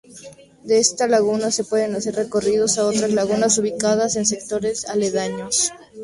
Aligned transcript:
De 0.63 0.79
esta 0.79 1.05
laguna 1.07 1.51
se 1.51 1.63
pueden 1.63 1.93
hacer 1.93 2.15
recorridos 2.15 2.79
a 2.79 2.87
otras 2.87 3.11
lagunas 3.11 3.59
ubicadas 3.59 4.15
en 4.15 4.25
sectores 4.25 4.89
aledaños. 4.89 5.73